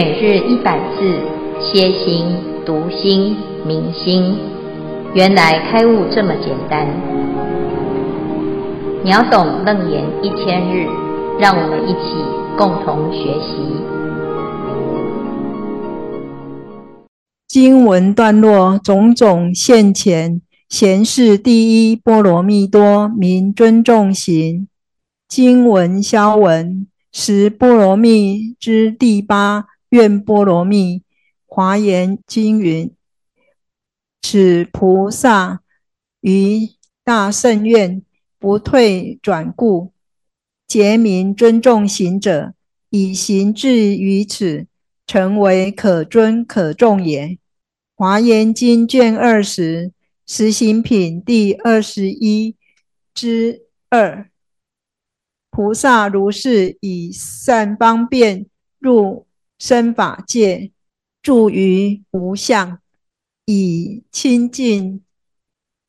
[0.00, 1.18] 每日一百字，
[1.60, 2.24] 歇心、
[2.64, 4.38] 读心、明心，
[5.12, 6.86] 原来开悟这么简单。
[9.02, 10.86] 秒懂楞严一千日，
[11.40, 12.14] 让我们一起
[12.56, 13.56] 共同学习。
[17.48, 24.68] 经文段落种种现前，贤士第一波罗蜜多，名尊重行。
[25.26, 29.64] 经文消文，十波罗蜜之第八。
[29.90, 31.02] 愿波罗蜜，
[31.46, 32.94] 华严经云：
[34.20, 35.62] 此菩萨
[36.20, 36.68] 于
[37.04, 38.02] 大圣愿
[38.38, 39.92] 不退转故，
[40.66, 42.52] 结名尊重行者，
[42.90, 44.66] 以行至于此，
[45.06, 47.38] 成为可尊可重也。
[47.94, 49.92] 华严经卷二十，
[50.26, 52.54] 实行品第二十一
[53.14, 54.28] 之二。
[55.50, 58.44] 菩萨如是以善方便
[58.78, 59.27] 入。
[59.58, 60.70] 身法界，
[61.20, 62.78] 住于无相，
[63.44, 65.02] 以清净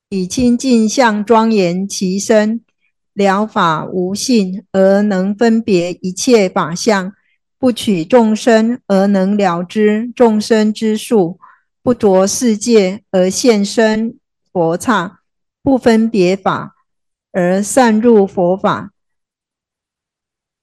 [0.10, 2.66] 以清净相庄严其身，
[3.14, 7.14] 了法无性而能分别一切法相，
[7.60, 11.40] 不取众生而能了知众生之数，
[11.84, 14.18] 不着世界而现身
[14.52, 15.20] 佛刹，
[15.62, 16.76] 不分别法
[17.32, 18.92] 而善入佛法，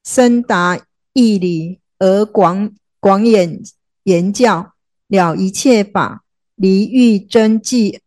[0.05, 0.81] 深达
[1.13, 2.75] 义理而广。
[3.07, 3.63] 广演
[4.03, 4.73] 言教，
[5.07, 6.25] 了一切法，
[6.57, 8.01] 离欲真迹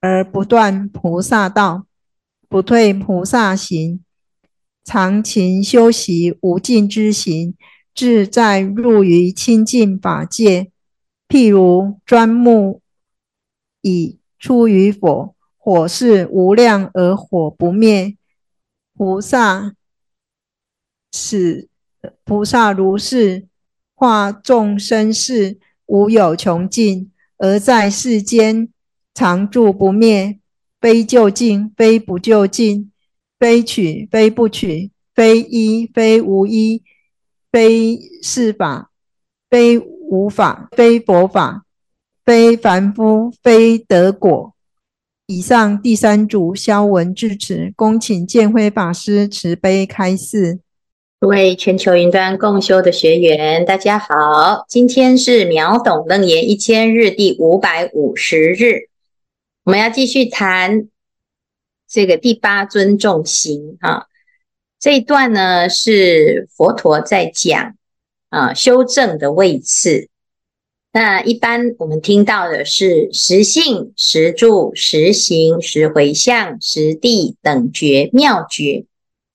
[0.00, 1.84] 而不断菩萨道，
[2.48, 4.02] 不退菩萨行，
[4.82, 7.54] 常勤修习无尽之行，
[7.94, 10.72] 自在入于清净法界。
[11.28, 12.80] 譬如砖木
[13.82, 18.16] 已出于火，火势无量而火不灭。
[18.94, 19.74] 菩萨
[21.12, 21.68] 是
[22.24, 23.46] 菩萨如是。
[23.96, 28.68] 化众生事无有穷尽，而在世间
[29.14, 30.38] 常住不灭，
[30.78, 32.92] 非究竟，非不究竟，
[33.38, 36.82] 非取，非不取，非依，非无依，
[37.50, 38.90] 非是法，
[39.48, 41.64] 非无法，非佛法，
[42.22, 44.52] 非凡夫，非得果。
[45.26, 50.60] 以上第三组消文至此，恭请建辉法师慈悲开示。
[51.18, 54.66] 各位全球云端共修的学员，大家好！
[54.68, 58.90] 今天是秒懂楞严一千日第五百五十日，
[59.64, 60.88] 我们要继续谈
[61.88, 64.04] 这个第八尊重行啊。
[64.78, 67.74] 这一段呢是佛陀在讲
[68.28, 70.10] 啊修正的位次。
[70.92, 78.84] 那一般我们听到的是实性、实住、实行、实回向、实地等觉妙觉。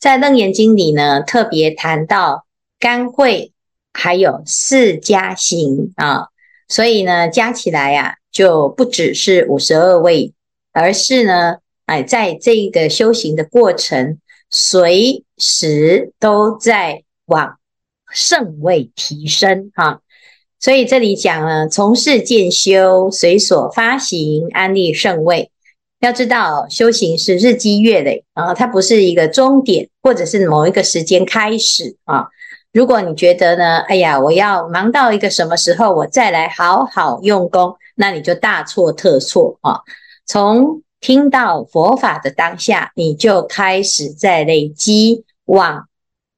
[0.02, 2.48] 在《楞严经》里呢，特别谈到
[2.80, 3.52] 甘慧，
[3.94, 6.30] 还有四加行啊，
[6.68, 10.34] 所以呢，加起来呀、啊，就不只是五十二位，
[10.74, 14.18] 而是呢，哎，在这个修行的过程，
[14.50, 17.60] 随时都在往
[18.12, 20.02] 圣位提升哈。
[20.60, 25.51] 所以这里讲呢，从事渐修，随所发行，安立圣位。
[26.02, 32.26] 要知道，修行是日积月累啊，它不是一个终点，或者是某一个时间开始啊。
[32.74, 39.82] 如果你觉得呢，哎呀，我要忙到一个什么时候，我再来好好用功，那你就大错特错啊。
[40.26, 45.88] 从听到佛法的当下，你就开始在累积往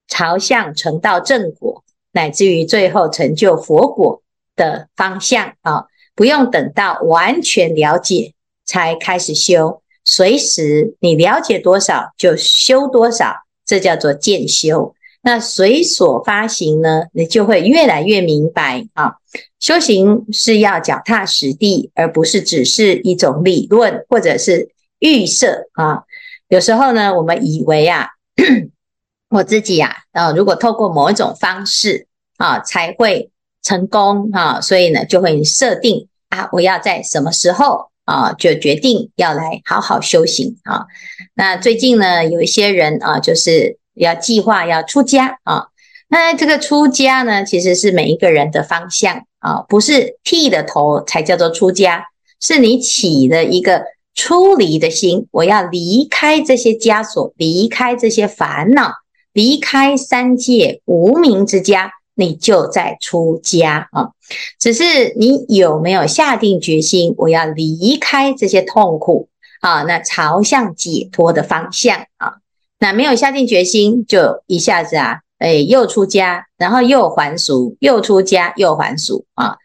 [0.10, 4.22] 朝向成道正果，乃至于最后成就佛果
[4.58, 5.86] 的方向啊，
[6.16, 8.34] 不用等到完全了解。
[8.74, 14.96] 才开始修，随时你了解多少就修多少，这叫做渐修。
[15.22, 19.18] 那随所发行呢，你就会越来越明白啊。
[19.60, 26.06] 修行是要脚踏实地，而不是只是一种理论或者是预设啊。
[26.48, 28.08] 有时候呢，我们以为啊，
[29.30, 33.30] 我自己啊，啊，如果透过某一种方式啊，才会
[33.62, 37.93] 成功啊，所以呢，就会设定啊，我要在什么时候。
[38.06, 40.86] 啊，就决定要来好好修行啊。
[41.34, 45.68] 那最近呢，有一些人啊，就是要计划要出家啊。
[46.10, 52.06] 那这个出家呢，其实是每一个人的方向啊，不是剃了头才叫做出家，
[52.40, 53.84] 是你起了一个
[54.14, 58.92] 出离的心，我要离开这些枷锁，离开这些烦恼，
[59.32, 61.92] 离开三界无明之家。
[62.16, 64.12] 你就在出家啊，
[64.60, 69.30] 只是你有没有下定决心，我要离开这些痛苦
[69.62, 69.84] 啊？
[69.84, 72.36] 那朝向解脱的方向啊？
[72.80, 79.56] 那没有下定决心，就一下子啊哎，又出家，然后又还俗，又出家又还俗啊，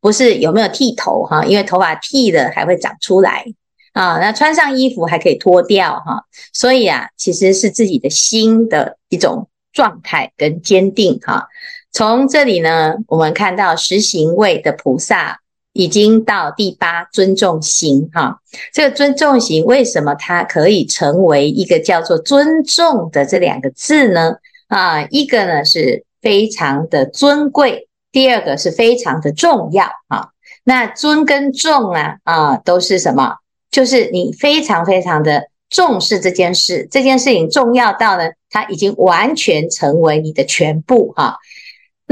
[0.00, 1.44] 不是有没有剃头哈？
[1.44, 3.44] 因为头发剃了还会长出来
[3.92, 11.46] 啊，那穿上衣服还可以脱掉哈，所以啊，其实是自己的心的一种状态跟坚定哈。
[11.92, 15.40] 从这里呢，我们看到十行位的菩萨
[15.74, 18.40] 已经到第八尊重行哈。
[18.72, 24.36] 这个尊重行为什么它可以成为一个叫做尊重的这两个字呢？
[24.68, 30.28] 啊，一个呢是非常的尊贵，第二个是非常的重要啊。
[30.64, 33.36] 那尊跟重啊啊都是什么？
[33.70, 41.36] 就是你非常非常的重视这件事，这件事情重要到呢，它已经完全成为你的全部哈。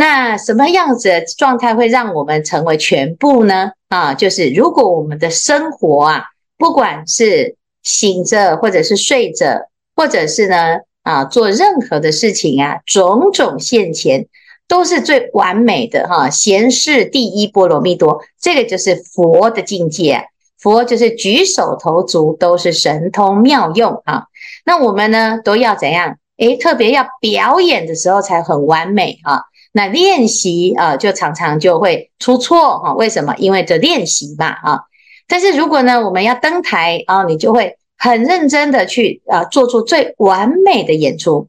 [0.00, 3.72] 那什么样子的状态会让我们成为全部呢？
[3.90, 6.24] 啊，就是如果我们的生活啊，
[6.56, 14.26] 不管是醒着，或者是睡着，或者是呢啊做任何的事情啊，种种现前
[14.66, 16.30] 都是最完美的哈。
[16.30, 20.24] 贤士第一波罗蜜多，这个就是佛的境界。
[20.58, 24.24] 佛就是举手投足都是神通妙用啊。
[24.64, 26.16] 那我们呢都要怎样？
[26.38, 29.42] 诶，特别要表演的时候才很完美啊。
[29.72, 32.92] 那练习啊，就常常就会出错哈。
[32.94, 33.36] 为什么？
[33.38, 34.80] 因为这练习嘛啊。
[35.28, 41.46] 但是如果呢，我们要登台啊，你就会很认真的去啊，做出最完美的演出。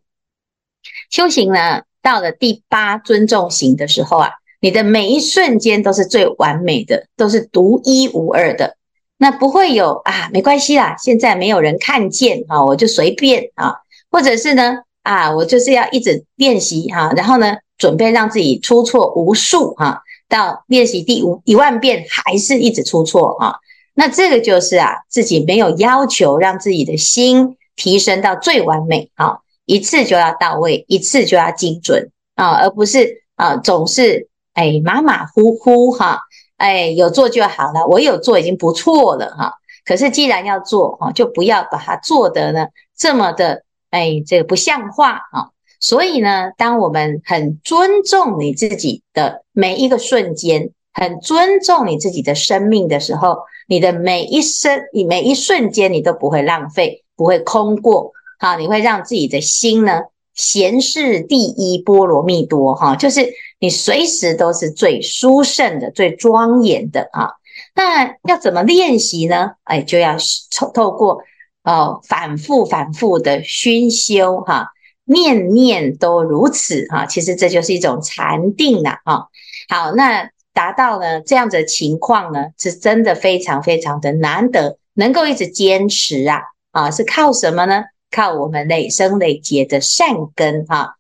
[1.10, 4.30] 修行呢，到了第八尊重行的时候啊，
[4.60, 8.78] 你的每一瞬间都是最完美的，都是独一无二的。
[9.18, 13.78] 那不会有啊，没关系啦，现在没有人看见啊，我就随便啊，
[14.12, 17.58] 或者是呢啊，我就是要一直练习哈，然后呢。
[17.82, 23.56] 准备让自己出错无数哈，到练习第五一万遍还是一直出错啊，
[23.96, 36.20] 那这个就是啊，自己没有要求让自己的心提升到最完美啊，一次就要到位，一次就要精准啊，而不是啊总是哎马马虎虎哈，
[36.58, 39.56] 哎有做就好了，我有做已经不错了哈。
[39.84, 45.50] 可是既然要做哈，就不要把它做得呢这么的哎这个不像话啊。
[45.82, 58.12] 所以呢，当我们很尊重你自己的每一个瞬间，很尊重你自己的生命的时候，你的每一生，你每一瞬间，你都不会浪费，不会空过。
[58.38, 60.02] 好，你会让自己的心呢，
[60.36, 67.32] 贤士第一波罗蜜多哈，就是你随时都是最殊胜的、最庄严的啊。
[67.74, 69.54] 那要怎么练习呢？
[69.64, 70.16] 哎，就要
[70.56, 71.24] 透透过
[71.64, 74.68] 哦，反复反复的熏修哈。
[75.12, 79.28] 念念都如此啊，其实这就是一种禅定了哈。
[79.68, 86.42] 好，那达到了这样子的情况呢，是真的非常非常的难得，能够一直坚持啊
[86.72, 87.84] 啊，是靠什么呢？
[88.10, 90.96] 靠我们累生累劫的善根哈。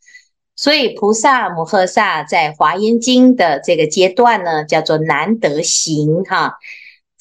[0.55, 6.53] 所以菩萨摩诃萨在华严经的这个阶段呢，叫做难得行哈。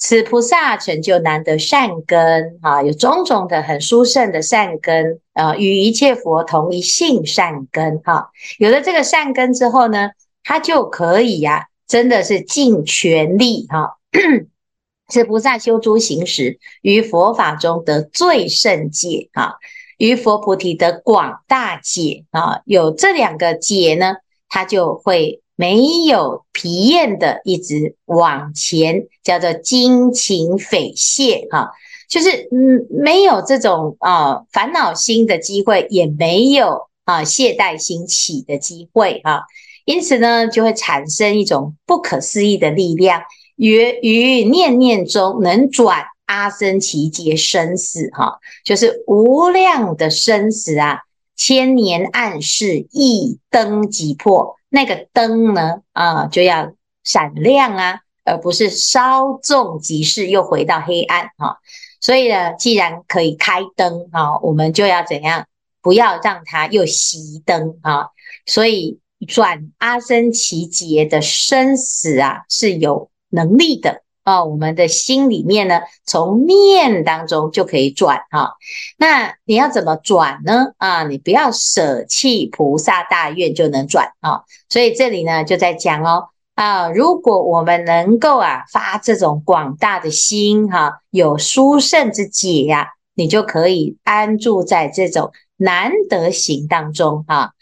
[0.03, 8.31] 此菩萨成就难得善根啊，有种种的很殊胜的善根啊，与一切佛同一性善根哈。
[8.59, 10.09] 有了这个善根之后呢，
[10.43, 13.99] 他就可以呀、真的是尽全力哈。
[15.09, 19.57] 此菩萨修诸行时，于佛法中得最胜解啊，
[19.99, 22.63] 于佛菩提得广大解啊。
[22.65, 24.15] 有这两个解呢，
[24.49, 25.43] 他就会。
[25.61, 31.71] 没有疲厌的一直往前，叫做精勤匪懈哈，
[32.09, 39.43] 就是嗯没有这种啊烦恼心的机会，也没有啊懈怠心起的机会哈，
[39.85, 43.21] 因此呢就会产生一种不可思议的力量，
[43.57, 51.01] 于于念念中能转阿僧只劫生死哈，就是无量的生死啊，
[51.41, 54.57] 千年暗示一灯即破。
[54.69, 61.57] 那个灯呢，啊，就要闪亮啊，而不是稍纵即逝，又回到黑暗哈。
[61.99, 65.47] 所以呢，既然可以开灯啊，我们就要怎样？
[65.81, 68.09] 不要让它又熄灯啊。
[68.45, 74.03] 所以转阿僧只劫的生死啊，是有能力的。
[74.23, 78.55] 啊，我们的心里面呢，从念当中就可以转哈。
[78.99, 80.73] 那你要怎么转呢？
[80.77, 84.43] 啊，你不要舍弃菩萨大愿就能转啊。
[84.69, 97.53] 所以这里呢就在讲哦，啊，如果我们能够啊发这种广大的心哈，有殊胜之解呀，你就可以安住在这种难得行当中哈。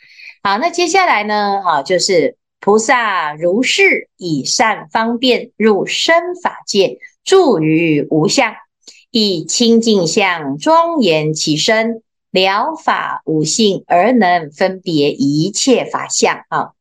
[0.43, 2.38] 好，那接下来呢，哈，就是。
[2.61, 8.55] 菩萨如是以善方便入身法界，住于无相，
[9.11, 16.73] 以清净相庄严其身，了法无性而能分别一切法相啊。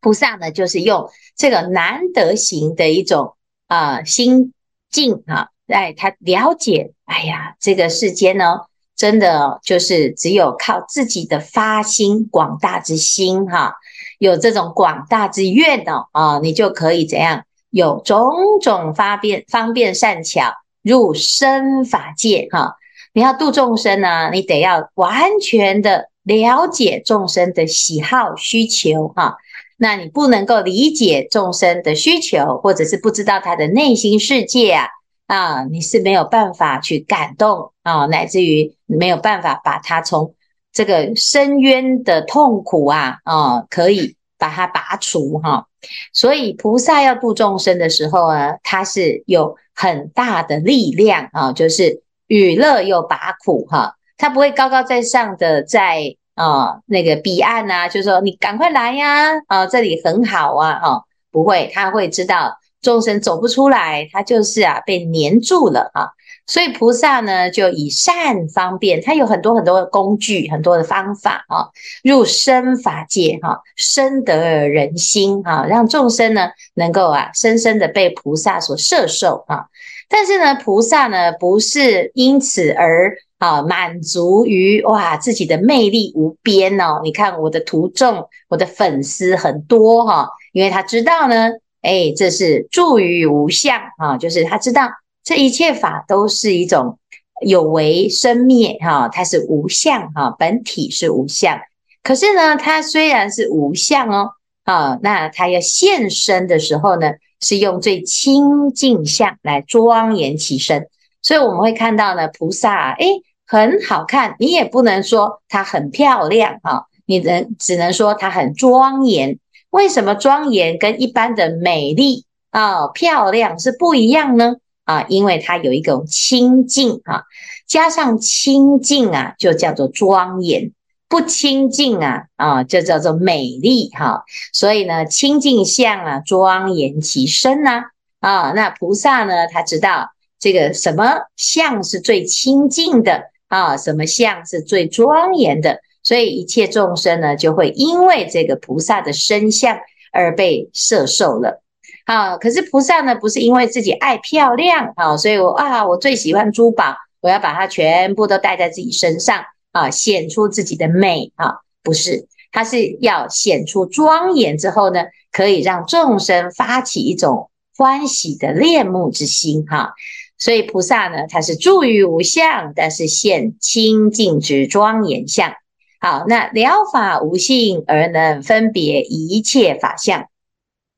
[0.00, 3.36] 菩萨呢，就是用这个难得行的一种
[3.68, 4.52] 啊、心
[4.90, 8.60] 境啊，哎，他了解，哎呀，这个世间呢，
[8.94, 13.76] 真的就是只有靠自己的发心广大之心哈、
[14.22, 22.76] 有这种广大之愿呢啊，你就可以怎样，有种种方便方便善巧入生法界哈、
[23.12, 29.38] 你要度众生呢，你得要完全的了解众生的喜好需求哈。
[29.76, 34.86] 那你不能够理解众生的需求，或者是不知道他的内心世界啊
[35.26, 40.36] 啊，你是没有办法去感动啊，乃至于没有办法把他从
[40.72, 45.66] 这个深渊的痛苦啊啊，可以把它拔除哈、
[46.12, 56.16] 所以菩萨要度众生的时候呢，他是有很大的力量啊，就是与乐又拔苦哈、他不会高高在上的在。
[56.34, 59.36] 啊、那个彼岸、啊，就说你赶快来呀！
[59.48, 60.80] 啊、哦，这里很好啊！
[60.82, 66.08] 哦，不会，他会知道众生走不出来，他就是啊被黏住了啊。
[66.46, 71.68] 所以菩萨呢，就以善方便，他有很多很多的工具，很多的方法啊，
[72.02, 79.66] 入生法界哈，深得人心哈，让众生呢能够啊深深的被菩萨所摄受啊。
[80.08, 83.16] 但是呢，菩萨呢不是因此而。
[83.42, 87.00] 啊，满足于哇，自己的魅力无边哦！
[87.02, 91.48] 你看我的徒众，我的粉丝很多哈，因为他知道呢，
[91.80, 94.88] 哎，这是助于无相啊，就是他知道
[95.24, 96.98] 这一切法都是一种
[97.44, 101.58] 有为生灭哈，它是无相哈，本体是无相。
[102.02, 104.30] 可是呢，它虽然是无相哦，
[104.64, 110.88] 啊，那它要现身的时候呢，是用最清净相来庄严其身，
[111.22, 113.06] 所以我们会看到呢，菩萨哎。
[113.44, 119.38] 很好看，你也不能说它很漂亮啊，你能只能说它很庄严。
[119.68, 124.54] 为什么庄严跟一般的美丽啊、漂亮是不一样呢？
[124.84, 127.22] 啊，因为它有一种清净啊，
[127.66, 130.70] 加上清净啊，就叫做庄严；
[131.08, 134.24] 不清净啊，啊，就叫做美丽哈。
[134.52, 137.84] 所以呢，清净相啊，庄严其身呐
[138.20, 138.52] 啊。
[138.52, 143.30] 那菩萨呢，他知道这个什么相是最清净的。
[143.48, 145.80] 啊，什么相是最庄严的？
[146.02, 149.78] 所以一切众生呢，就会因为这个菩萨的身相
[150.10, 151.61] 而被摄受了。
[152.04, 169.92] 啊，可是菩萨呢，不是因为自己爱漂亮啊，所以我啊，我最喜欢珠宝，我要把它全部都戴在自己身上啊，显出自己的美啊，不是，他是要显出庄严之后呢，可以让众生发起一种欢喜的恋慕之心哈。
[170.38, 175.52] 所以菩萨呢，他是住于无相，但是现清净之庄严相。
[176.00, 180.26] 好，那了法无性而能分别一切法相。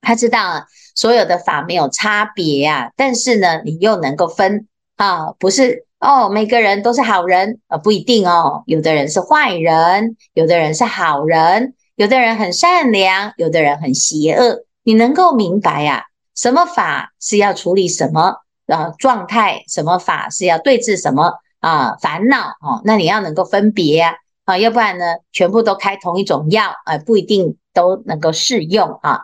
[0.00, 14.64] 他知道所有的法没有差别啊，但是呢，你又能够分啊，不是哦，每个人都是好人啊，不一定哦，有的人是坏人，有的人是好人，有的人很善良，有的人很邪恶。
[14.82, 16.04] 你能够明白呀，
[16.36, 18.36] 什么法是要处理什么？
[18.66, 21.96] 啊，状态什么法是要对治什么啊？
[22.00, 29.22] 烦恼哦，那你要能够分别呀啊，要不然呢，全部都开同一种药，啊，不一定都能够适用啊。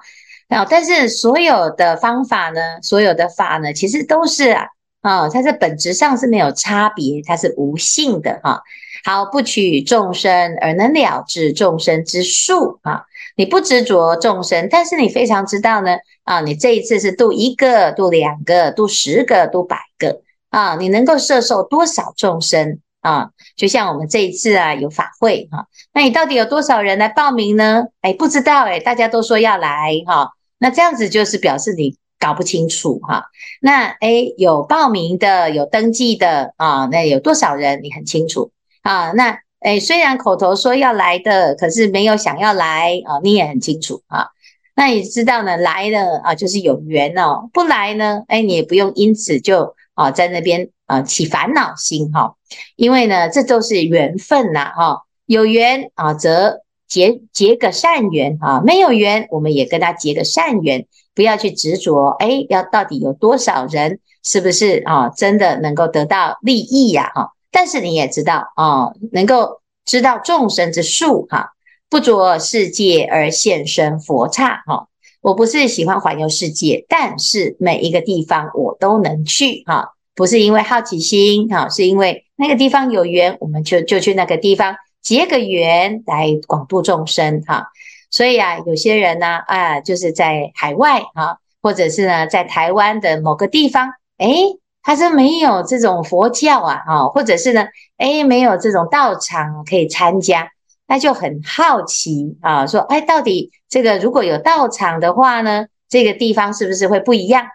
[0.51, 4.67] 啊，但是所有的方法呢，所有的法呢，其实都是啊，
[5.01, 8.61] 啊，它在本质上是没有差别，它是无性的哈。
[9.05, 13.05] 好，不取众生而能了知众生之数啊。
[13.37, 23.31] 你不执着众生，但是你非常知道呢啊，你这一次是度一个、度两个、度十个、度百个啊，你能够摄受多少众生啊？
[23.57, 27.85] 就像我们这一次啊有法会哈、那你到底有多少人来报名呢？
[28.03, 33.25] 哎，不知道哎，大家都说要来哈、那这样子就是表示你搞不清楚哈、
[33.61, 38.53] 那哎，有报名的、有登记的啊，那有多少人你很清楚
[38.83, 39.11] 啊？
[39.11, 39.41] 那。
[39.63, 44.29] 哎，虽然口头说要来的，可是没有想要来啊，你也很清楚啊。
[44.75, 52.37] 那你知道呢，来了啊，就是有缘哦；不来呢，哎，你也不用因此就啊在那边啊起烦恼心哈。
[52.75, 55.03] 因为呢，这都是缘分呐哈。
[55.27, 62.09] 有缘啊，则结结个善缘啊；没有缘，我们也跟他结个善缘，不要去执着。
[62.19, 65.09] 哎，要到底有多少人，是不是啊？
[65.09, 67.13] 真的能够得到利益呀？
[67.15, 67.31] 哈。
[67.53, 71.53] 但是你也知道啊、能够知道众生之数哈，
[71.89, 74.89] 不着世界而现身佛刹哈。
[75.21, 87.69] 我不是喜欢环游世界，但是每一个地方我都能去哈，不是因为好奇心哈，是因为那个地方有缘，我们就就去那个地方结个缘来广度众生哈。
[88.11, 100.51] 所以啊，有些人呢啊，就是在海外哈，或者是呢在台湾的某个地方，诶，他是没有这种佛教啊哈，或者是呢，诶，没有这种道场可以参加。
[100.89, 107.47] 他就很好奇啊，说：“哎，到底这个如果有道场的话呢，这个地方是不是会不一样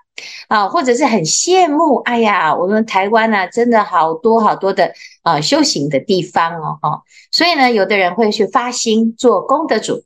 [0.50, 0.68] 啊？
[0.68, 1.96] 或者是很羡慕？
[2.02, 7.02] 哎呀，我们台湾呢，真的好多好多的啊修行的地方哦，哈。
[7.32, 10.04] 所以呢，有的人会去发心做功德主，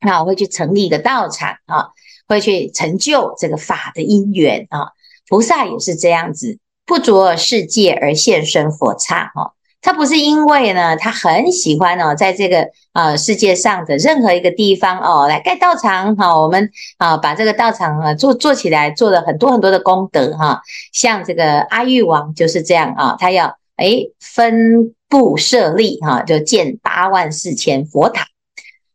[0.00, 1.90] 啊，会去成立一个道场啊，
[2.26, 4.92] 会去成就这个法的因缘啊。
[5.28, 20.60] 菩萨也是这样子，不着世界而现身佛刹哈。”他不是因为呢，他很喜欢哦，在这个啊世界上的任何一个地方哦，来盖道场哈，我们啊把这个道场啊做做起来，做了很多很多的功德哈。
[20.92, 28.26] 像这个阿育王就是这样啊，他要诶分布设立哈，就建八万四千佛塔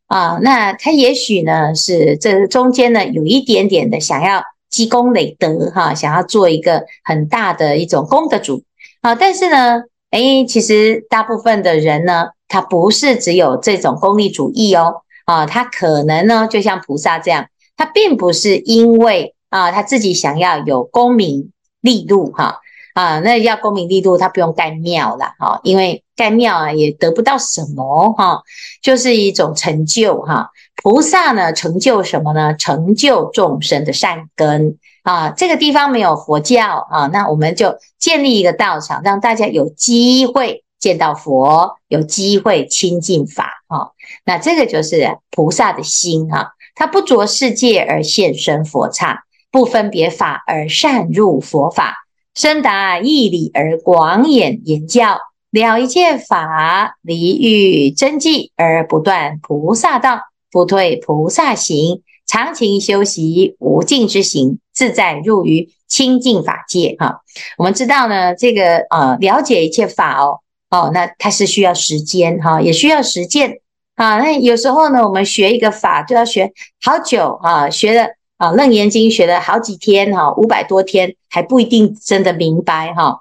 [0.06, 0.38] 啊。
[0.40, 8.62] 那他也许呢是这中间呢有一点点的想要积功累德哈，想要做一个很大的一种功德主
[9.02, 9.82] 啊，但是呢。
[10.10, 17.46] 诶，其实大部分的人呢，他不是只有这种功利主义哦，啊，他可能呢，就像菩萨这样，
[17.76, 22.60] 他并不是因为啊，他自己想要有功名利禄哈，
[22.94, 28.42] 啊，那要功名利禄，他不用盖庙了哈，因为盖庙啊也得不到什么哈，
[28.80, 30.50] 就是一种成就哈。
[30.86, 32.54] 菩萨呢，成就什么呢？
[32.54, 34.78] 成就众生的善根。
[35.02, 43.88] 啊，这个地方没有佛教啊，那我们就建立一个道场，让大家有机会见到佛，有机会亲近法啊。
[44.24, 51.96] 那这个就是菩萨的心啊，他不着世界而现身佛刹，不分别法而善入佛法，
[52.32, 55.18] 深达义理而广演言教，
[55.50, 62.02] 了一切法离欲真迹而不断菩萨道，不退菩萨行。
[62.28, 66.96] 常勤修习无尽之行，自在入于清净法界。
[66.98, 67.20] 哈，
[67.56, 73.60] 我们知道呢，这个呃，了解一切法哦，哦，那它是需要时间哈，也需要实践
[73.94, 74.18] 啊。
[74.18, 83.20] 那有时候呢，我们学一个法就要学好久啊，学了啊《楞严经》学了好几天哈，五百多天还不一定真的明白哈。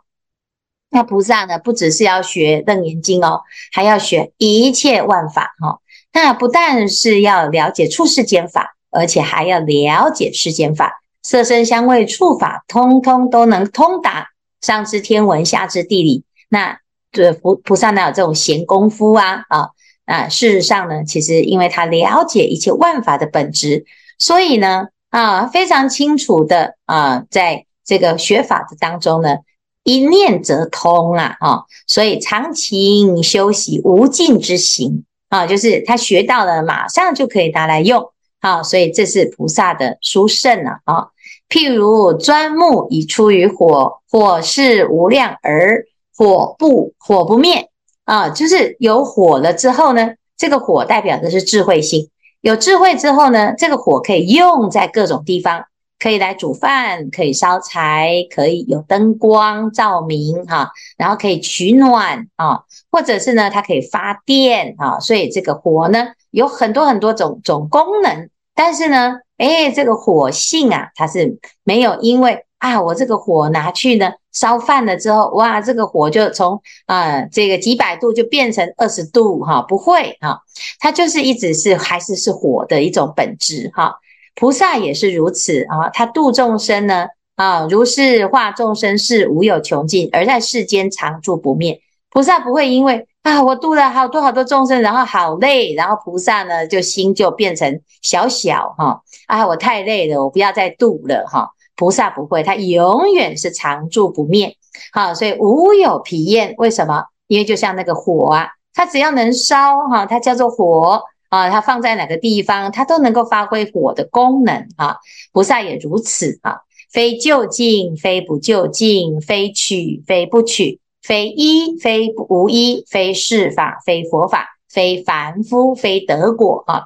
[0.90, 5.80] 那菩萨呢，不只是要学《楞严经》哦，还要学一切万法哈。
[6.16, 8.72] 那不但是要了解出世间法。
[8.98, 14.30] 而且还要了解世间法，色声香味触法，通通都能通达，
[14.62, 16.24] 上知天文，下知地理。
[16.48, 16.80] 那
[17.12, 19.44] 这菩菩萨哪有这种闲工夫啊？
[19.50, 19.68] 啊
[20.06, 20.30] 啊！
[20.30, 23.86] 事实上呢，其实因为他了解一切万法的本质，
[24.18, 29.40] 所以呢啊，非常清楚的啊，在这个学法的当中呢，
[29.84, 31.64] 一念则通啊啊！
[31.86, 35.04] 所以常勤修习无尽之行
[35.36, 38.10] 啊，就是他学到了，马上就可以拿来用。
[38.40, 40.80] 好，所以这是菩萨的殊胜啊！
[40.86, 41.08] 啊，
[41.50, 45.84] 譬如砖木已出于火，火势无量而
[46.16, 47.70] 火不火不灭
[48.06, 55.66] 啊，就是有火了之后呢，这个火代表的是智慧心，有智慧之后呢，这个火可以用在各种地方，
[55.98, 68.30] 可以来煮饭，可以烧柴，可以有灯光照明哈，然后可以取暖啊，或者是呢，它可以发电啊，所以这个火呢，有很多很多种种功能。
[68.54, 80.42] 但是呢，哎，这个火性啊，它是没有因为啊，我这个火拿去呢烧饭了之后，哇，这个火就从啊、呃、这个几百度就变成二十度哈，不会哈，
[80.80, 83.96] 它就是一直是还是是火的一种本质哈。
[84.36, 91.82] 菩萨也是如此啊，他度众生呢啊，如是化众生事无有穷尽，而在世间常住不灭。
[92.10, 93.08] 菩萨不会因为。
[93.26, 101.50] 啊，我度了好多好多众生，然后好累，然后菩萨呢就心就变成小小哈啊，我太累了，我不要再度了哈。
[101.76, 104.56] 菩萨不会，他永远是常住不灭，
[104.94, 106.54] 好，所以无有疲厌。
[106.60, 107.06] 为什么？
[107.26, 111.02] 因为就像那个火啊，它只要能烧哈，它叫做火
[111.36, 114.96] 啊，它放在哪个地方，它都能够发挥火的功能啊。
[115.34, 120.80] 菩萨也如此啊，非就近，非不就近，非取，非不取。
[121.04, 126.84] 非一非无一，非是法非佛法，非凡夫非得果啊。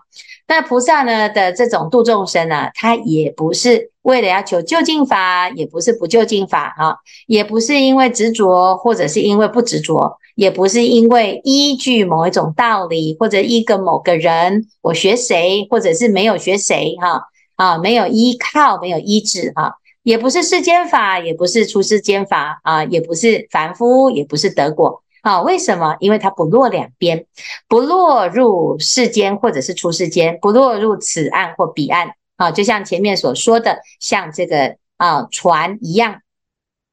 [0.47, 6.95] 那菩萨呢的这种度众生呢，他也不是为了要求究竟法，也不是不究竟法啊，
[7.27, 17.23] 也不是因为执着，或者是因为不执着，也不是因为依据某一种道理，或者依个某个人，我学谁，或者是没有学谁哈
[17.55, 19.75] 啊，没有依靠，没有依止哈。
[20.01, 25.03] 也不是世间法，也不是出世间法啊，也不是凡夫，也不是得果。
[25.21, 25.95] 啊，为什么？
[25.99, 27.25] 因为它不落两边，
[27.67, 32.11] 不落入世间或者是出世间，不落入此岸或彼岸。
[32.37, 36.21] 啊，就像前面所说的，像这个啊船一样，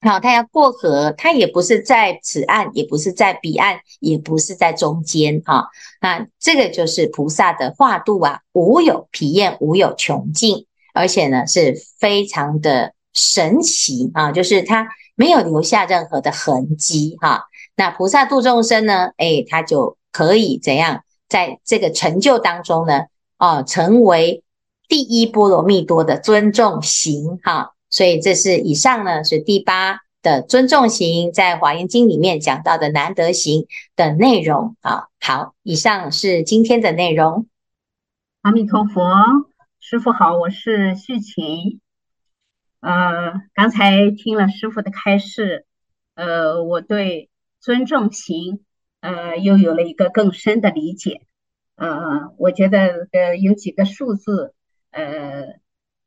[0.01, 5.41] 好，它要过河，它也不是在此岸，也不是在彼岸，也不是在中间。
[5.45, 5.69] 哈，
[6.01, 17.45] 那这个就是菩萨的化度啊，无有疲厌，无有穷尽，而且呢是非常的神奇啊，就是它没有留下任何的痕迹哈。
[17.77, 19.13] 那菩萨度众生呢？
[19.19, 23.03] 哎，他就可以怎样，在这个成就当中呢？
[23.39, 24.43] 哦，成为
[24.89, 27.75] 第一波罗蜜多的尊重行哈。
[27.91, 35.09] 所以这是以上呢是第八的尊重行，在华严经里面讲到的难得行的内容啊。
[35.21, 37.47] 好，以上是今天的内容。
[38.41, 39.03] 阿弥陀佛，
[39.81, 41.81] 师傅好，我是续勤。
[42.81, 45.67] 呃，刚才听了师傅的开示，
[46.15, 47.29] 呃，我对。
[47.67, 48.61] 尊重行，
[49.01, 51.23] 呃，又有了一个更深的理解。
[51.75, 54.55] 呃，我觉得呃有几个数字，
[54.93, 55.47] 呃，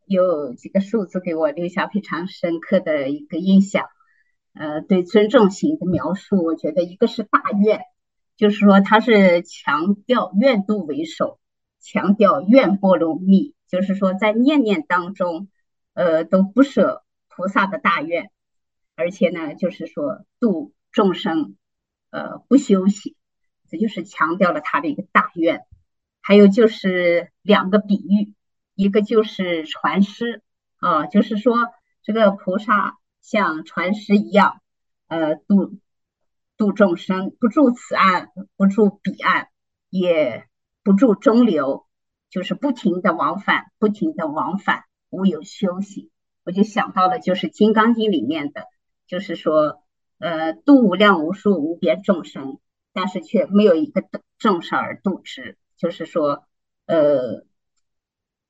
[0.06, 3.88] 有几个数字给我留下非常深刻的一个印象。
[4.54, 7.82] 呃，对尊重行的描述，我觉得一个是大愿，
[8.38, 11.42] 就是说它是强调愿度为首，
[11.82, 15.50] 强调愿波罗蜜，就是说在念念当中，
[15.94, 18.32] 呃，都不舍菩萨的大愿，
[18.96, 20.72] 而且呢，就是说度。
[20.92, 21.56] 众生，
[22.10, 23.16] 呃，不休息，
[23.70, 25.66] 这就是强调了他的一个大愿。
[26.22, 28.34] 还有就是两个比喻，
[28.74, 30.42] 一个就是船师
[30.78, 31.70] 啊，就是说
[32.02, 34.62] 这个菩萨像船师一样，
[35.08, 35.78] 呃，度
[36.58, 39.50] 度众生，不住此岸，不住彼岸，
[39.90, 40.48] 也
[40.84, 41.86] 不住中流，
[42.32, 46.10] 就是不停的往返，不停的往返，无有休息。
[46.44, 48.66] 我就想到了，就是《金刚经》里面的，
[49.06, 49.84] 就是说。
[50.20, 52.60] 呃，度无量无数无边众生，
[52.94, 54.04] 但是却没有一个
[54.38, 56.46] 众生而度之，就是说，
[56.86, 57.46] 呃，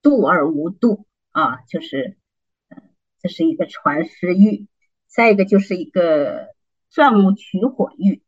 [0.02, 2.18] 度而无度啊，就是，
[3.22, 4.68] 这是一个传师玉。
[5.08, 6.56] 再一个就是一个
[6.90, 8.22] 钻木取火玉，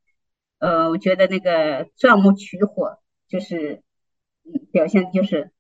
[0.58, 3.84] 呃，我觉得那个钻木取火就是，
[4.44, 5.52] 嗯，表现就是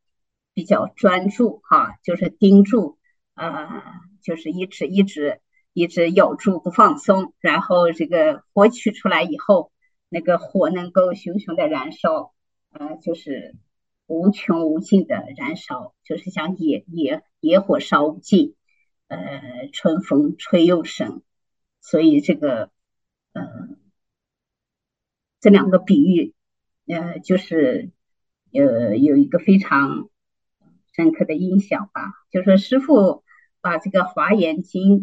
[0.56, 2.98] 比较专注哈，啊，就是盯住，
[3.36, 3.84] 呃，
[4.24, 5.41] 就是一直一直。
[5.74, 9.72] 一直咬住不放松，然后这个火取出来以后，
[10.10, 12.34] 那个火能够熊熊的燃烧，
[12.72, 13.56] 呃，就是
[14.06, 18.56] 无穷无尽的燃烧，就是像野野野火烧不尽，
[19.08, 21.22] 呃，春风吹又生，
[21.80, 22.70] 所以这个，
[23.32, 23.44] 呃，
[25.40, 26.34] 这两个比喻，
[26.86, 27.92] 呃，就是
[28.52, 30.10] 呃有一个非常
[30.94, 33.24] 深刻的印象吧，就是师傅
[33.62, 35.00] 把这个《华严经》。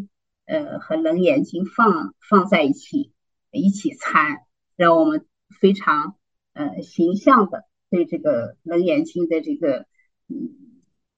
[0.48, 3.12] 呃，和《冷眼睛》放放在一起，
[3.52, 4.38] 一起参，
[4.76, 5.26] 让我们
[5.60, 6.16] 非常
[6.54, 9.84] 呃形象的对这个《冷眼睛》的这个
[10.26, 10.56] 嗯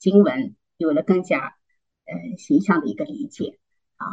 [0.00, 1.54] 经文有了更加
[2.06, 3.60] 呃形象的一个理解
[3.94, 4.06] 啊。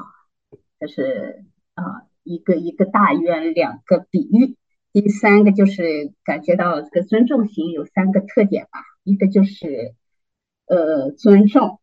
[0.79, 1.83] 这是啊
[2.21, 4.55] 一个一个大愿，两个比喻。
[4.93, 9.95] 第三个就是感觉到这个尊重型有三个特点吧，一个就是
[10.67, 11.79] 呃尊重。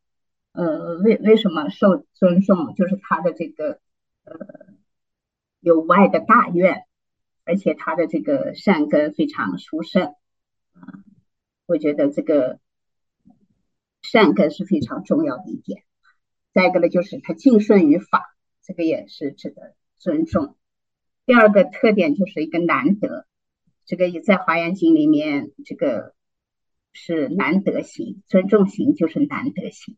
[0.55, 2.75] 呃，为为什么受尊重？
[2.77, 3.81] 就是他的这个
[4.23, 4.37] 呃
[5.59, 6.85] 有无碍的大愿，
[7.45, 10.15] 而且他的这个善根非常殊胜
[10.73, 11.03] 啊。
[11.67, 12.61] 我觉得这个
[14.01, 15.83] 善根是非常重要的一点。
[16.53, 20.57] 再一个呢，就是他敬顺于法，这个也是值得尊重。
[21.27, 23.27] 第二个特点就是一个难得，
[23.87, 26.15] 这个也在华严经里面，这个
[26.93, 29.97] 是难得行，尊重行就是难得行。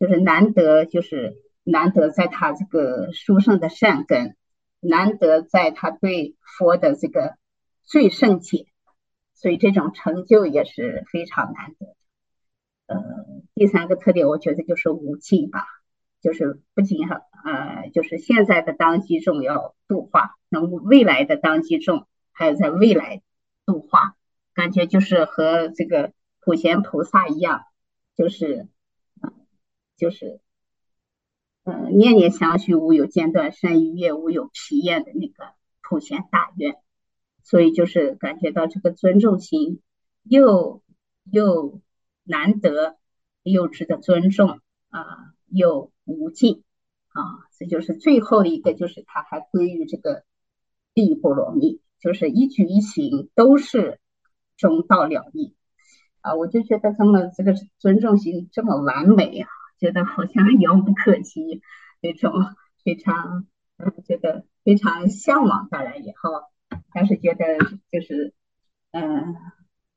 [0.00, 4.34] 就是难得，就是难得在他这个书圣的善根，
[4.80, 7.36] 难得在他对佛的这个
[7.82, 8.64] 最圣解，
[9.34, 11.94] 所以这种成就也是非常难得。
[12.86, 12.96] 呃，
[13.54, 15.66] 第三个特点，我觉得就是无尽吧，
[16.22, 23.20] 就是不仅呃，就是现在的当机众要度化，那么未来的当机众还有在未来
[23.66, 24.16] 度化，
[24.54, 27.64] 感觉就是和这个普贤菩萨一样，
[28.16, 28.66] 就是。
[30.00, 30.40] 就是，
[31.64, 36.76] 呃，念念相续，无有间断，身语业无有疲厌的那个普贤大愿，
[37.42, 39.82] 所以就是感觉到这个尊重心
[40.22, 40.82] 又
[41.30, 41.82] 又
[42.24, 42.96] 难得，
[43.42, 46.62] 又值得尊重啊，又无尽
[47.08, 47.20] 啊，
[47.58, 50.24] 这就是最后一个，就是它还归于这个
[50.94, 54.00] 第一波罗蜜，就是一举一行都是
[54.56, 55.54] 中道了义
[56.22, 59.48] 啊，我就觉得他们这个尊重心这么完美啊。
[59.80, 61.62] 觉得好像遥不可及，
[62.02, 62.32] 那种
[62.84, 63.46] 非常
[63.78, 65.68] 嗯，觉得非常向往。
[65.70, 66.42] 当然以后，
[66.92, 67.44] 但是觉得
[67.90, 68.34] 就是
[68.90, 69.34] 嗯，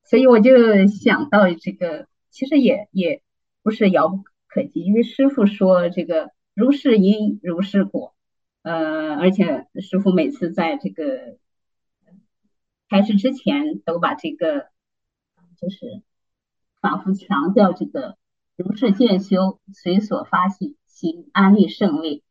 [0.05, 3.21] 所以我就想到这个，其实也也
[3.61, 8.15] 不是遥不可及，因为师傅说这个如是因如是果，
[8.61, 11.37] 呃，而且师傅每次在这个
[12.87, 14.69] 开始之前都把这个
[15.59, 16.01] 就是
[16.79, 18.17] 反复强调这个。
[18.55, 22.21] 如是渐修，随所发心，行安立圣位。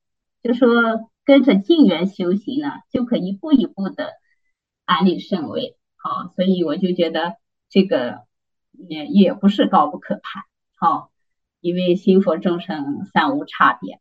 [0.40, 4.12] 就说跟着净缘修行呢，就可以一步一步的
[4.84, 5.76] 安立圣位。
[5.96, 7.36] 好，所以我就觉得
[7.68, 8.20] 这个
[8.72, 10.44] 也也不是高不可攀。
[10.76, 11.10] 好，
[11.60, 14.00] 因为心佛众生三无差别。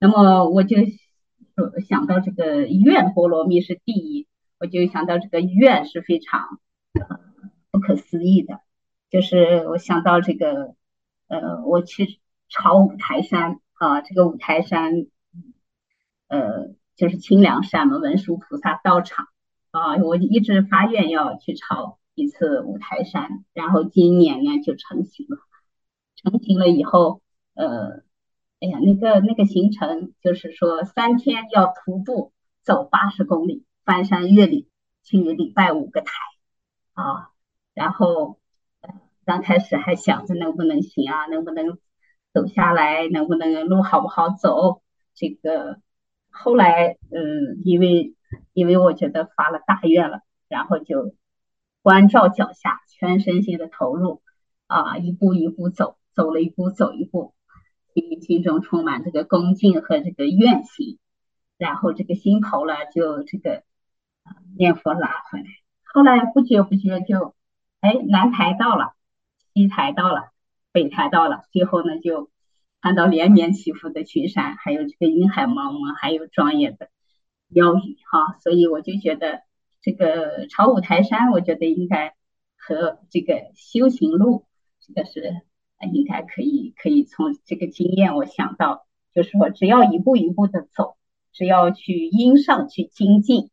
[0.00, 0.78] 那么我就
[1.86, 4.26] 想到这个愿波罗蜜是第一，
[4.58, 6.60] 我就想到这个愿是非常
[7.70, 8.60] 不可思议的，
[9.10, 10.74] 就是我想到这个。
[11.28, 15.06] 呃，我去朝五台山啊，这个五台山，
[16.28, 19.28] 呃，就是清凉山嘛，文殊菩萨道场
[19.70, 25.36] 啊，我一直发愿要去朝一次五台山，然后今年呢就成行了。
[26.16, 27.20] 成行了以后，
[27.52, 28.02] 呃，
[28.60, 34.66] 哎呀，那个那个行程就是说三天要徒步走八十公里，翻山越岭
[35.04, 36.10] 去礼拜五个台
[36.94, 37.30] 啊，
[37.74, 38.38] 然后。
[39.28, 41.78] 刚开始还想着能不能行啊，能不能
[42.32, 44.80] 走下来，能不能路好不好走？
[45.14, 45.82] 这个
[46.30, 48.14] 后来，嗯，因为
[48.54, 51.14] 因为我觉得发了大愿了，然后就
[51.82, 54.22] 关照脚下，全身心的投入
[54.66, 57.34] 啊，一步一步走，走了一步走一步，
[57.92, 60.98] 心心中充满这个恭敬和这个愿心，
[61.58, 63.62] 然后这个心头了就这个
[64.56, 65.44] 念佛拉回来，
[65.84, 67.34] 后来不觉不觉就
[67.80, 68.94] 哎南台到了。
[69.54, 70.30] 西台到了，
[70.72, 72.30] 北台到了，最后呢就
[72.80, 76.88] 看到连绵起伏的群山，还有这个云海茫茫，还有庄严的
[77.48, 79.42] 妖语哈，所以我就觉得
[79.80, 82.14] 这个朝五台山，我觉得应该
[82.56, 84.44] 和这个修行路，
[84.80, 85.42] 这个是
[85.92, 90.96] 应该可以可以从这个经验，我想到就是说，只要一步一步的走，
[91.32, 93.50] 只要去因上去精进，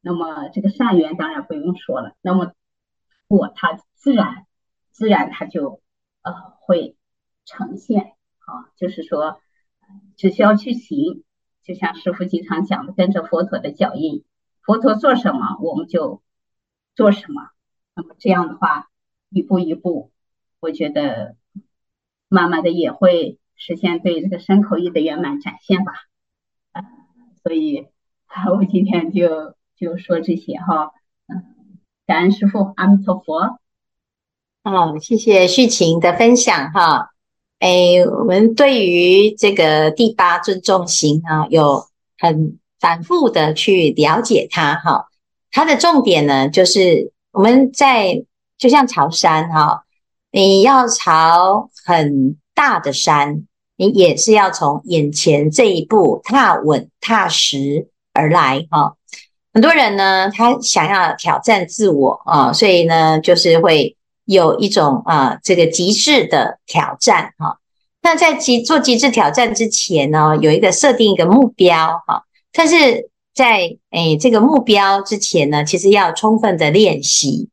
[0.00, 2.52] 那么这个善缘当然不用说了，那么
[3.28, 4.45] 果它自然。
[4.96, 5.82] 自然它就
[6.22, 6.96] 呃会
[7.44, 9.42] 呈现啊，就是说
[10.16, 11.22] 只需要去行，
[11.62, 14.24] 就像师傅经常讲的，跟着佛陀的脚印，
[14.62, 16.22] 佛陀做什么我们就
[16.94, 17.50] 做什么。
[17.94, 18.88] 那么这样的话，
[19.28, 20.12] 一步一步，
[20.60, 21.36] 我觉得
[22.28, 25.92] 慢慢的也会实现对这个身口意的圆满展现吧。
[26.72, 26.80] 啊，
[27.42, 27.86] 所以
[28.56, 30.94] 我今天就就说这些哈，
[31.26, 33.60] 嗯，感恩师傅，阿弥陀佛。
[34.66, 37.10] 哦，谢谢旭晴的分享哈。
[37.60, 41.86] 哎，我们对于这个第八尊重型啊，有
[42.18, 45.06] 很反复的去了解它哈。
[45.52, 48.24] 它的重点呢，就是我们在
[48.58, 49.84] 就像朝山哈，
[50.32, 58.96] 你要朝很大的山，你也是要从眼前这一步踏稳踏实而来哈。
[59.54, 63.92] 很多人呢，他想要挑战自我啊，所以呢，就是会。
[64.26, 67.58] 有一种啊，这个极致的挑战哈。
[68.02, 72.24] 那在极做极致挑战之前呢，有一个设定一个目标哈。
[72.52, 77.48] 但是在诶这个目标之前呢，其实要充分的练习，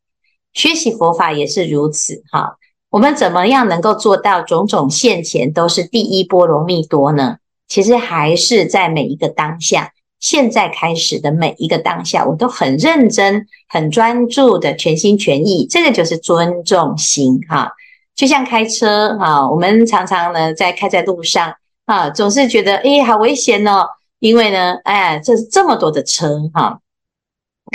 [0.52, 2.58] 学习佛法也是如此哈。
[2.90, 7.38] 我们怎么样能够做到种种现前都是第一波罗蜜多呢？
[7.68, 9.93] 其实还是在每一个当下。
[10.24, 17.74] 现在开始的每一个当下，我都很认真、很专注的全心全意，这个就是尊重心哈。
[18.16, 21.54] 就像开车哈，我们常常呢在开在路上
[21.88, 23.86] 啊，总是觉得诶好危险哦，
[24.20, 26.80] 因为呢，哎，这这么多的车哈。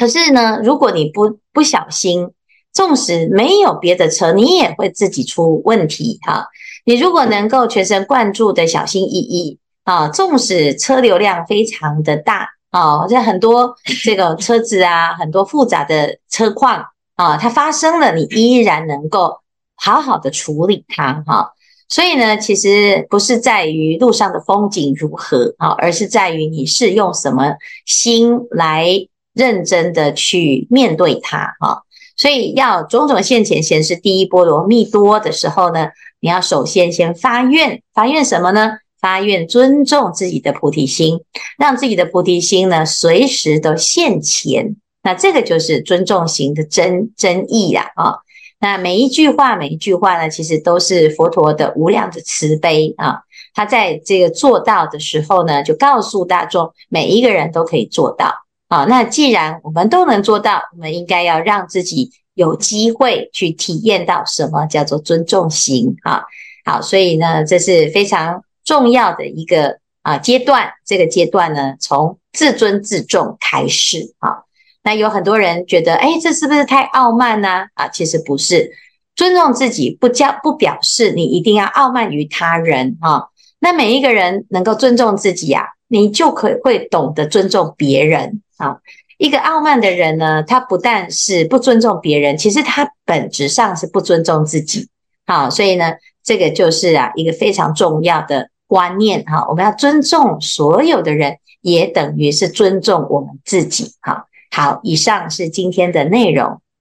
[0.00, 2.30] 可是呢，如果你不不小心，
[2.72, 6.46] 纵使没有别的车，你也会自己出问题哈。
[6.86, 9.58] 你如果能够全神贯注的小心翼翼。
[9.88, 13.74] 啊，纵使车流量非常的大啊，这很多
[14.04, 16.84] 这个车子啊，很多复杂的车况
[17.16, 19.38] 啊，它发生了，你依然能够
[19.76, 21.52] 好好的处理它哈。
[21.88, 27.54] 所以呢，其实不是在于路上的风景如何啊，而是在于你是用什么
[27.86, 28.86] 心来
[29.32, 31.84] 认真的去面对它哈。
[32.14, 35.88] 所以要种种现前显示第一波罗蜜多的时候呢，
[36.20, 38.72] 你要首先先发愿，发愿什么呢？
[39.00, 41.20] 发愿尊重自己的菩提心，
[41.58, 44.76] 让自己的菩提心呢随时都现前。
[45.02, 48.16] 那这个就是尊重行的真真意啦啊！
[48.60, 53.20] 那每一句话，每一句话呢，其实都是佛陀的无量的慈悲啊。
[53.54, 58.34] 他在这个做到的时候呢，就告诉大众，每一个人都可以做到。
[58.66, 66.24] 啊，那既然我们都能做到，我们应该要让自己有机会去体验到什么叫做尊重行啊。
[66.64, 70.74] 好，所以呢，这是非常重要的一个啊阶段。
[70.84, 74.44] 这个阶段呢，从自尊自重开始啊。
[74.82, 77.64] 那有很多人觉得，哎，这是不是太傲慢呢？
[77.72, 78.70] 啊，其实不是，
[79.16, 83.28] 尊重自己不叫不表示你一定要傲慢于他人啊。
[83.58, 88.78] 那每一个人能够尊重自己啊，你就可会懂得尊重别人啊。
[89.16, 94.88] 一个傲慢的人呢，他不但是不尊重别人，其实他本质上是不尊重自己。
[95.26, 99.44] 好，所以呢，这个就是啊一个非常重要的观念哈。
[99.48, 103.94] 我们要尊重所有的人，也等于是尊重我们自己。
[104.00, 106.60] 哈，好，以上是今天的内容。